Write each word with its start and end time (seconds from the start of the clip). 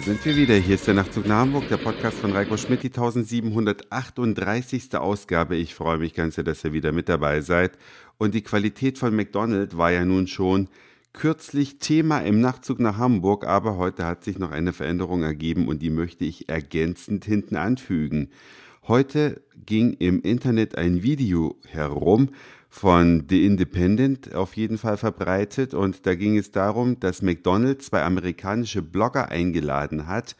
sind 0.00 0.24
wir 0.24 0.36
wieder. 0.36 0.56
Hier 0.56 0.74
ist 0.74 0.88
der 0.88 0.94
Nachtzug 0.94 1.26
nach 1.26 1.38
Hamburg, 1.38 1.68
der 1.68 1.76
Podcast 1.76 2.18
von 2.18 2.32
Reiko 2.32 2.56
Schmidt, 2.56 2.82
die 2.82 2.88
1738. 2.88 4.96
Ausgabe. 4.96 5.54
Ich 5.56 5.74
freue 5.74 5.98
mich 5.98 6.14
ganz 6.14 6.34
sehr, 6.34 6.42
dass 6.42 6.64
ihr 6.64 6.72
wieder 6.72 6.90
mit 6.90 7.08
dabei 7.08 7.42
seid. 7.42 7.78
Und 8.18 8.34
die 8.34 8.42
Qualität 8.42 8.98
von 8.98 9.14
McDonald's 9.14 9.76
war 9.76 9.92
ja 9.92 10.04
nun 10.04 10.26
schon 10.26 10.66
kürzlich 11.12 11.78
Thema 11.78 12.18
im 12.20 12.40
Nachtzug 12.40 12.80
nach 12.80 12.98
Hamburg, 12.98 13.46
aber 13.46 13.76
heute 13.76 14.04
hat 14.04 14.24
sich 14.24 14.36
noch 14.38 14.50
eine 14.50 14.72
Veränderung 14.72 15.22
ergeben 15.22 15.68
und 15.68 15.80
die 15.80 15.90
möchte 15.90 16.24
ich 16.24 16.48
ergänzend 16.48 17.24
hinten 17.24 17.54
anfügen. 17.56 18.30
Heute 18.88 19.42
ging 19.64 19.92
im 19.94 20.20
Internet 20.20 20.76
ein 20.76 21.04
Video 21.04 21.54
herum, 21.68 22.30
von 22.74 23.26
The 23.30 23.46
Independent 23.46 24.34
auf 24.34 24.56
jeden 24.56 24.78
Fall 24.78 24.96
verbreitet 24.96 25.74
und 25.74 26.06
da 26.06 26.16
ging 26.16 26.36
es 26.36 26.50
darum, 26.50 26.98
dass 26.98 27.22
McDonald's 27.22 27.86
zwei 27.86 28.02
amerikanische 28.02 28.82
Blogger 28.82 29.28
eingeladen 29.28 30.08
hat, 30.08 30.34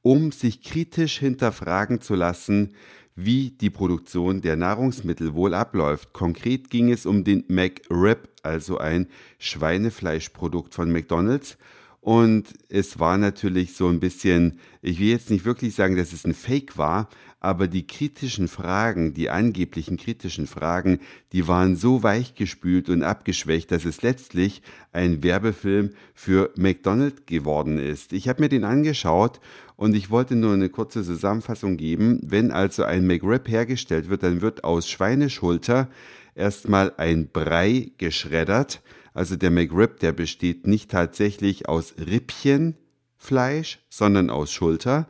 um 0.00 0.32
sich 0.32 0.62
kritisch 0.62 1.18
hinterfragen 1.18 2.00
zu 2.00 2.14
lassen, 2.14 2.72
wie 3.16 3.50
die 3.50 3.68
Produktion 3.68 4.40
der 4.40 4.56
Nahrungsmittel 4.56 5.34
wohl 5.34 5.52
abläuft. 5.52 6.14
Konkret 6.14 6.70
ging 6.70 6.90
es 6.90 7.04
um 7.04 7.22
den 7.22 7.44
McRib, 7.48 8.30
also 8.42 8.78
ein 8.78 9.06
Schweinefleischprodukt 9.38 10.74
von 10.74 10.90
McDonald's. 10.90 11.58
Und 12.04 12.52
es 12.68 12.98
war 12.98 13.16
natürlich 13.16 13.74
so 13.74 13.88
ein 13.88 13.98
bisschen, 13.98 14.58
ich 14.82 15.00
will 15.00 15.08
jetzt 15.08 15.30
nicht 15.30 15.46
wirklich 15.46 15.74
sagen, 15.74 15.96
dass 15.96 16.12
es 16.12 16.26
ein 16.26 16.34
Fake 16.34 16.76
war, 16.76 17.08
aber 17.40 17.66
die 17.66 17.86
kritischen 17.86 18.46
Fragen, 18.46 19.14
die 19.14 19.30
angeblichen 19.30 19.96
kritischen 19.96 20.46
Fragen, 20.46 21.00
die 21.32 21.48
waren 21.48 21.76
so 21.76 22.02
weichgespült 22.02 22.90
und 22.90 23.02
abgeschwächt, 23.02 23.70
dass 23.70 23.86
es 23.86 24.02
letztlich 24.02 24.60
ein 24.92 25.22
Werbefilm 25.22 25.92
für 26.12 26.52
McDonald's 26.56 27.22
geworden 27.24 27.78
ist. 27.78 28.12
Ich 28.12 28.28
habe 28.28 28.42
mir 28.42 28.50
den 28.50 28.64
angeschaut 28.64 29.40
und 29.76 29.96
ich 29.96 30.10
wollte 30.10 30.36
nur 30.36 30.52
eine 30.52 30.68
kurze 30.68 31.04
Zusammenfassung 31.04 31.78
geben. 31.78 32.20
Wenn 32.22 32.50
also 32.50 32.84
ein 32.84 33.06
McRib 33.06 33.48
hergestellt 33.48 34.10
wird, 34.10 34.24
dann 34.24 34.42
wird 34.42 34.62
aus 34.62 34.90
Schweineschulter 34.90 35.88
erstmal 36.34 36.92
ein 36.98 37.30
Brei 37.30 37.92
geschreddert. 37.96 38.82
Also 39.14 39.36
der 39.36 39.50
McRib, 39.50 40.00
der 40.00 40.12
besteht 40.12 40.66
nicht 40.66 40.90
tatsächlich 40.90 41.68
aus 41.68 41.94
Rippchenfleisch, 41.98 43.78
sondern 43.88 44.28
aus 44.28 44.52
Schulter 44.52 45.08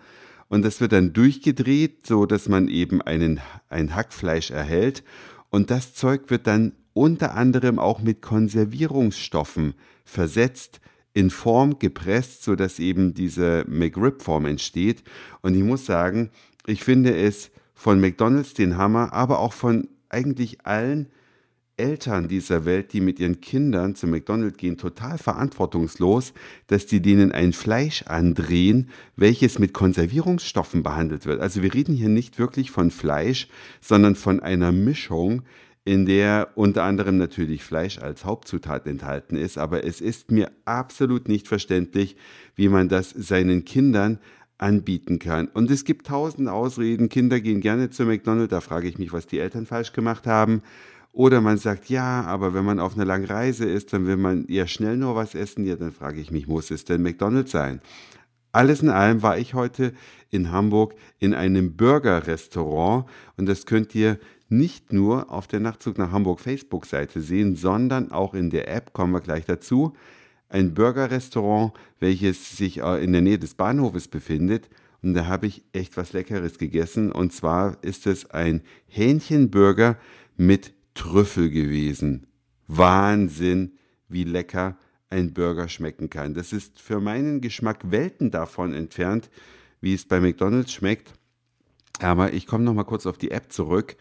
und 0.48 0.62
das 0.62 0.80
wird 0.80 0.92
dann 0.92 1.12
durchgedreht, 1.12 2.06
so 2.06 2.26
dass 2.26 2.48
man 2.48 2.68
eben 2.68 3.02
einen, 3.02 3.40
ein 3.68 3.96
Hackfleisch 3.96 4.50
erhält 4.50 5.02
und 5.50 5.70
das 5.70 5.94
Zeug 5.94 6.30
wird 6.30 6.46
dann 6.46 6.72
unter 6.92 7.34
anderem 7.34 7.78
auch 7.78 8.00
mit 8.00 8.22
Konservierungsstoffen 8.22 9.74
versetzt, 10.04 10.80
in 11.12 11.30
Form 11.30 11.78
gepresst, 11.78 12.42
so 12.42 12.56
dass 12.56 12.78
eben 12.78 13.14
diese 13.14 13.64
McRib-Form 13.68 14.46
entsteht. 14.46 15.04
Und 15.42 15.54
ich 15.54 15.62
muss 15.62 15.86
sagen, 15.86 16.30
ich 16.66 16.82
finde 16.82 17.16
es 17.16 17.50
von 17.72 18.00
McDonald's 18.00 18.54
den 18.54 18.76
Hammer, 18.76 19.12
aber 19.12 19.38
auch 19.38 19.52
von 19.52 19.88
eigentlich 20.08 20.66
allen 20.66 21.08
Eltern 21.76 22.28
dieser 22.28 22.64
Welt, 22.64 22.92
die 22.92 23.00
mit 23.00 23.18
ihren 23.18 23.40
Kindern 23.40 23.94
zu 23.94 24.06
McDonald's 24.06 24.58
gehen, 24.58 24.78
total 24.78 25.18
verantwortungslos, 25.18 26.32
dass 26.68 26.86
die 26.86 27.02
denen 27.02 27.32
ein 27.32 27.52
Fleisch 27.52 28.02
andrehen, 28.04 28.90
welches 29.16 29.58
mit 29.58 29.72
Konservierungsstoffen 29.72 30.82
behandelt 30.82 31.26
wird. 31.26 31.40
Also 31.40 31.62
wir 31.62 31.74
reden 31.74 31.94
hier 31.94 32.08
nicht 32.08 32.38
wirklich 32.38 32.70
von 32.70 32.90
Fleisch, 32.90 33.48
sondern 33.80 34.14
von 34.14 34.40
einer 34.40 34.70
Mischung, 34.70 35.42
in 35.84 36.06
der 36.06 36.48
unter 36.54 36.84
anderem 36.84 37.18
natürlich 37.18 37.62
Fleisch 37.62 37.98
als 37.98 38.24
Hauptzutat 38.24 38.86
enthalten 38.86 39.36
ist, 39.36 39.58
aber 39.58 39.84
es 39.84 40.00
ist 40.00 40.30
mir 40.30 40.50
absolut 40.64 41.28
nicht 41.28 41.46
verständlich, 41.46 42.16
wie 42.56 42.68
man 42.68 42.88
das 42.88 43.10
seinen 43.10 43.64
Kindern 43.64 44.18
anbieten 44.56 45.18
kann. 45.18 45.48
Und 45.48 45.70
es 45.70 45.84
gibt 45.84 46.06
tausend 46.06 46.48
Ausreden, 46.48 47.08
Kinder 47.08 47.40
gehen 47.40 47.60
gerne 47.60 47.90
zu 47.90 48.04
McDonald's, 48.04 48.50
da 48.50 48.60
frage 48.60 48.88
ich 48.88 48.98
mich, 48.98 49.12
was 49.12 49.26
die 49.26 49.40
Eltern 49.40 49.66
falsch 49.66 49.92
gemacht 49.92 50.26
haben. 50.26 50.62
Oder 51.14 51.40
man 51.40 51.58
sagt, 51.58 51.88
ja, 51.90 52.22
aber 52.22 52.54
wenn 52.54 52.64
man 52.64 52.80
auf 52.80 52.96
einer 52.96 53.04
langen 53.04 53.26
Reise 53.26 53.66
ist, 53.66 53.92
dann 53.92 54.04
will 54.04 54.16
man 54.16 54.46
eher 54.46 54.66
schnell 54.66 54.96
nur 54.96 55.14
was 55.14 55.36
essen. 55.36 55.64
Ja, 55.64 55.76
dann 55.76 55.92
frage 55.92 56.20
ich 56.20 56.32
mich, 56.32 56.48
muss 56.48 56.72
es 56.72 56.84
denn 56.84 57.02
McDonald's 57.02 57.52
sein? 57.52 57.80
Alles 58.50 58.82
in 58.82 58.88
allem 58.88 59.22
war 59.22 59.38
ich 59.38 59.54
heute 59.54 59.92
in 60.30 60.50
Hamburg 60.50 60.96
in 61.20 61.32
einem 61.32 61.76
Burger-Restaurant 61.76 63.06
und 63.36 63.46
das 63.46 63.64
könnt 63.64 63.94
ihr 63.94 64.18
nicht 64.48 64.92
nur 64.92 65.30
auf 65.30 65.46
der 65.46 65.60
Nachtzug 65.60 65.98
nach 65.98 66.10
Hamburg 66.10 66.40
Facebook-Seite 66.40 67.20
sehen, 67.20 67.54
sondern 67.54 68.10
auch 68.10 68.34
in 68.34 68.50
der 68.50 68.66
App, 68.68 68.92
kommen 68.92 69.12
wir 69.12 69.20
gleich 69.20 69.44
dazu. 69.44 69.94
Ein 70.48 70.74
Burger-Restaurant, 70.74 71.74
welches 72.00 72.56
sich 72.56 72.78
äh, 72.80 73.04
in 73.04 73.12
der 73.12 73.22
Nähe 73.22 73.38
des 73.38 73.54
Bahnhofes 73.54 74.08
befindet. 74.08 74.68
Und 75.00 75.14
da 75.14 75.26
habe 75.26 75.46
ich 75.46 75.62
echt 75.72 75.96
was 75.96 76.12
Leckeres 76.12 76.58
gegessen. 76.58 77.12
Und 77.12 77.32
zwar 77.32 77.76
ist 77.82 78.08
es 78.08 78.30
ein 78.30 78.62
Hähnchenburger 78.88 79.96
mit 80.36 80.74
Trüffel 80.94 81.50
gewesen. 81.50 82.26
Wahnsinn, 82.66 83.72
wie 84.08 84.24
lecker 84.24 84.78
ein 85.10 85.32
Burger 85.32 85.68
schmecken 85.68 86.10
kann. 86.10 86.34
Das 86.34 86.52
ist 86.52 86.80
für 86.80 87.00
meinen 87.00 87.40
Geschmack 87.40 87.90
Welten 87.90 88.30
davon 88.30 88.72
entfernt, 88.72 89.30
wie 89.80 89.94
es 89.94 90.06
bei 90.06 90.20
McDonald's 90.20 90.72
schmeckt. 90.72 91.12
Aber 92.00 92.32
ich 92.32 92.46
komme 92.46 92.64
noch 92.64 92.74
mal 92.74 92.84
kurz 92.84 93.06
auf 93.06 93.18
die 93.18 93.30
App 93.30 93.52
zurück. 93.52 93.96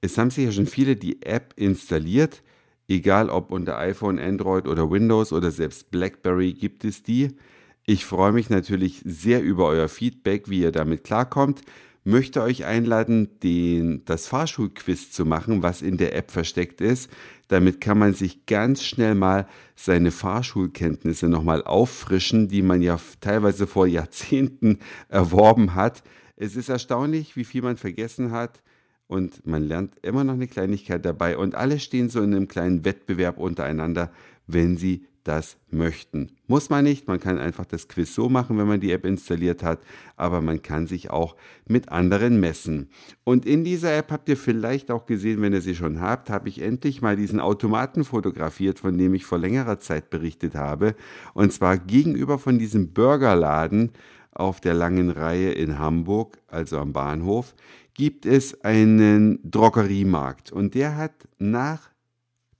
Es 0.00 0.18
haben 0.18 0.30
sich 0.30 0.44
ja 0.44 0.52
schon 0.52 0.66
viele 0.66 0.96
die 0.96 1.22
App 1.22 1.52
installiert, 1.56 2.42
egal 2.88 3.30
ob 3.30 3.50
unter 3.50 3.78
iPhone, 3.78 4.18
Android 4.18 4.66
oder 4.66 4.90
Windows 4.90 5.32
oder 5.32 5.50
selbst 5.50 5.90
BlackBerry 5.90 6.52
gibt 6.52 6.84
es 6.84 7.02
die. 7.02 7.36
Ich 7.84 8.04
freue 8.04 8.32
mich 8.32 8.50
natürlich 8.50 9.02
sehr 9.04 9.42
über 9.42 9.66
euer 9.66 9.88
Feedback, 9.88 10.50
wie 10.50 10.60
ihr 10.60 10.72
damit 10.72 11.04
klarkommt 11.04 11.62
möchte 12.06 12.40
euch 12.40 12.64
einladen, 12.64 13.40
den, 13.42 14.04
das 14.04 14.28
Fahrschulquiz 14.28 15.10
zu 15.10 15.26
machen, 15.26 15.62
was 15.62 15.82
in 15.82 15.96
der 15.96 16.14
App 16.14 16.30
versteckt 16.30 16.80
ist. 16.80 17.10
Damit 17.48 17.80
kann 17.80 17.98
man 17.98 18.14
sich 18.14 18.46
ganz 18.46 18.84
schnell 18.84 19.14
mal 19.14 19.46
seine 19.74 20.12
Fahrschulkenntnisse 20.12 21.28
nochmal 21.28 21.64
auffrischen, 21.64 22.48
die 22.48 22.62
man 22.62 22.80
ja 22.80 22.98
teilweise 23.20 23.66
vor 23.66 23.86
Jahrzehnten 23.86 24.78
erworben 25.08 25.74
hat. 25.74 26.04
Es 26.36 26.54
ist 26.54 26.68
erstaunlich, 26.68 27.36
wie 27.36 27.44
viel 27.44 27.62
man 27.62 27.76
vergessen 27.76 28.30
hat 28.30 28.62
und 29.08 29.46
man 29.46 29.62
lernt 29.62 29.94
immer 30.02 30.24
noch 30.24 30.34
eine 30.34 30.48
Kleinigkeit 30.48 31.04
dabei 31.04 31.36
und 31.36 31.54
alle 31.54 31.80
stehen 31.80 32.08
so 32.08 32.22
in 32.22 32.34
einem 32.34 32.48
kleinen 32.48 32.84
Wettbewerb 32.84 33.38
untereinander, 33.38 34.12
wenn 34.46 34.76
sie 34.76 35.06
das 35.26 35.58
möchten. 35.70 36.32
Muss 36.46 36.70
man 36.70 36.84
nicht, 36.84 37.08
man 37.08 37.20
kann 37.20 37.38
einfach 37.38 37.64
das 37.64 37.88
Quiz 37.88 38.14
so 38.14 38.28
machen, 38.28 38.58
wenn 38.58 38.66
man 38.66 38.80
die 38.80 38.92
App 38.92 39.04
installiert 39.04 39.62
hat, 39.62 39.80
aber 40.16 40.40
man 40.40 40.62
kann 40.62 40.86
sich 40.86 41.10
auch 41.10 41.36
mit 41.66 41.88
anderen 41.90 42.40
messen. 42.40 42.90
Und 43.24 43.44
in 43.44 43.64
dieser 43.64 43.96
App 43.96 44.10
habt 44.10 44.28
ihr 44.28 44.36
vielleicht 44.36 44.90
auch 44.90 45.06
gesehen, 45.06 45.42
wenn 45.42 45.52
ihr 45.52 45.60
sie 45.60 45.74
schon 45.74 46.00
habt, 46.00 46.30
habe 46.30 46.48
ich 46.48 46.62
endlich 46.62 47.02
mal 47.02 47.16
diesen 47.16 47.40
Automaten 47.40 48.04
fotografiert, 48.04 48.78
von 48.78 48.96
dem 48.96 49.14
ich 49.14 49.24
vor 49.24 49.38
längerer 49.38 49.78
Zeit 49.78 50.10
berichtet 50.10 50.54
habe. 50.54 50.94
Und 51.34 51.52
zwar 51.52 51.76
gegenüber 51.76 52.38
von 52.38 52.58
diesem 52.58 52.92
Burgerladen 52.92 53.92
auf 54.32 54.60
der 54.60 54.74
langen 54.74 55.10
Reihe 55.10 55.52
in 55.52 55.78
Hamburg, 55.78 56.38
also 56.46 56.78
am 56.78 56.92
Bahnhof, 56.92 57.54
gibt 57.94 58.26
es 58.26 58.62
einen 58.62 59.40
Drogeriemarkt. 59.50 60.52
Und 60.52 60.74
der 60.74 60.96
hat 60.96 61.14
nach 61.38 61.90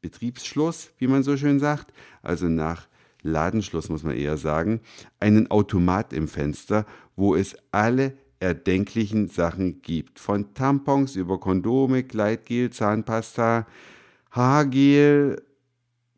Betriebsschluss, 0.06 0.90
wie 0.98 1.08
man 1.08 1.24
so 1.24 1.36
schön 1.36 1.58
sagt, 1.58 1.92
also 2.22 2.46
nach 2.46 2.86
Ladenschluss 3.22 3.88
muss 3.88 4.04
man 4.04 4.14
eher 4.14 4.36
sagen, 4.36 4.80
einen 5.18 5.50
Automat 5.50 6.12
im 6.12 6.28
Fenster, 6.28 6.86
wo 7.16 7.34
es 7.34 7.56
alle 7.72 8.12
erdenklichen 8.38 9.26
Sachen 9.28 9.82
gibt. 9.82 10.20
Von 10.20 10.54
Tampons 10.54 11.16
über 11.16 11.40
Kondome, 11.40 12.04
Gleitgel, 12.04 12.70
Zahnpasta, 12.70 13.66
Haargel, 14.30 15.42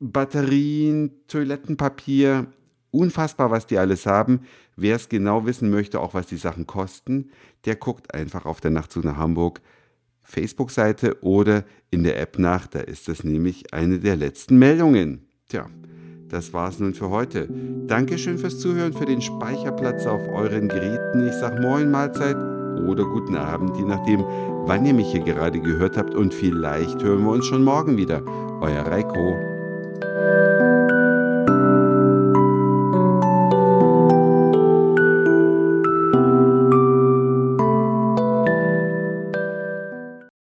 Batterien, 0.01 1.13
Toilettenpapier. 1.29 2.47
Unfassbar, 2.91 3.51
was 3.51 3.67
die 3.67 3.79
alles 3.79 4.05
haben. 4.05 4.41
Wer 4.77 4.97
es 4.97 5.09
genau 5.09 5.47
wissen 5.47 5.71
möchte, 5.71 6.01
auch 6.01 6.15
was 6.15 6.27
die 6.27 6.37
Sachen 6.37 6.67
kosten, 6.67 7.31
der 7.65 7.77
guckt 7.77 8.15
einfach 8.15 8.45
auf 8.45 8.61
der 8.61 8.71
Nachtzug 8.71 9.05
nach 9.05 9.17
Hamburg 9.17 9.61
Facebook-Seite 10.29 11.23
oder 11.23 11.65
in 11.91 12.05
der 12.05 12.21
App 12.21 12.39
nach. 12.39 12.67
Da 12.67 12.81
ist 12.81 13.09
das 13.09 13.25
nämlich 13.25 13.73
eine 13.73 13.99
der 13.99 14.17
letzten 14.17 14.59
Meldungen. 14.59 15.27
Tja, 15.49 15.67
das 16.29 16.53
war's 16.53 16.79
nun 16.79 16.95
für 16.95 17.09
heute. 17.09 17.49
Dankeschön 17.87 18.39
fürs 18.39 18.61
Zuhören, 18.61 18.93
für 18.93 19.07
den 19.07 19.23
Speicherplatz 19.23 20.07
auf 20.07 20.21
euren 20.29 20.69
Geräten. 20.69 21.27
Ich 21.27 21.35
sag 21.35 21.61
Moin, 21.61 21.91
Mahlzeit 21.91 22.37
oder 22.87 23.05
guten 23.05 23.37
Abend, 23.37 23.77
je 23.77 23.85
nachdem, 23.85 24.21
wann 24.21 24.85
ihr 24.85 24.95
mich 24.95 25.11
hier 25.11 25.23
gerade 25.23 25.59
gehört 25.61 25.97
habt. 25.97 26.15
Und 26.15 26.35
vielleicht 26.35 27.03
hören 27.03 27.25
wir 27.25 27.33
uns 27.33 27.47
schon 27.47 27.65
morgen 27.65 27.97
wieder. 27.97 28.23
Euer 28.61 28.83
Reiko. 28.83 29.48